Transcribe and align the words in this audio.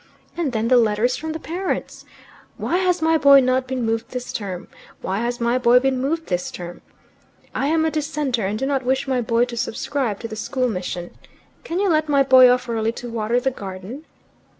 And 0.35 0.51
then 0.51 0.67
the 0.67 0.77
letters 0.77 1.15
from 1.15 1.31
the 1.31 1.39
parents! 1.39 2.05
'Why 2.57 2.77
has 2.77 3.03
my 3.03 3.19
boy 3.19 3.39
not 3.39 3.67
been 3.67 3.83
moved 3.85 4.09
this 4.09 4.33
term?' 4.33 4.67
'Why 5.03 5.19
has 5.19 5.39
my 5.39 5.59
boy 5.59 5.77
been 5.79 6.01
moved 6.01 6.25
this 6.25 6.49
term?' 6.49 6.81
'I 7.53 7.67
am 7.67 7.85
a 7.85 7.91
dissenter, 7.91 8.47
and 8.47 8.57
do 8.57 8.65
not 8.65 8.81
wish 8.83 9.07
my 9.07 9.21
boy 9.21 9.45
to 9.45 9.55
subscribe 9.55 10.19
to 10.21 10.27
the 10.27 10.35
school 10.35 10.67
mission.' 10.67 11.11
'Can 11.63 11.77
you 11.79 11.87
let 11.87 12.09
my 12.09 12.23
boy 12.23 12.49
off 12.49 12.67
early 12.67 12.91
to 12.93 13.11
water 13.11 13.39
the 13.39 13.51
garden? 13.51 14.05